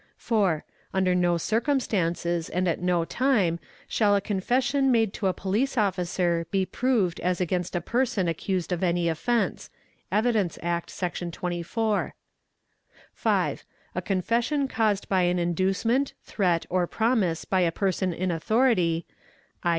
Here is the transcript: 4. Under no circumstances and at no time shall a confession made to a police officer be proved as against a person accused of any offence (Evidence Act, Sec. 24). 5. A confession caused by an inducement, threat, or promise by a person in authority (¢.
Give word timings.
4. 0.17 0.65
Under 0.95 1.13
no 1.13 1.37
circumstances 1.37 2.49
and 2.49 2.67
at 2.67 2.81
no 2.81 3.05
time 3.05 3.59
shall 3.87 4.15
a 4.15 4.19
confession 4.19 4.91
made 4.91 5.13
to 5.13 5.27
a 5.27 5.31
police 5.31 5.77
officer 5.77 6.47
be 6.49 6.65
proved 6.65 7.19
as 7.19 7.39
against 7.39 7.75
a 7.75 7.81
person 7.81 8.27
accused 8.27 8.71
of 8.71 8.81
any 8.81 9.07
offence 9.07 9.69
(Evidence 10.11 10.57
Act, 10.63 10.89
Sec. 10.89 11.13
24). 11.31 12.15
5. 13.13 13.63
A 13.93 14.01
confession 14.01 14.67
caused 14.67 15.07
by 15.07 15.21
an 15.21 15.37
inducement, 15.37 16.13
threat, 16.23 16.65
or 16.71 16.87
promise 16.87 17.45
by 17.45 17.59
a 17.61 17.71
person 17.71 18.11
in 18.11 18.31
authority 18.31 19.05
(¢. 19.65 19.69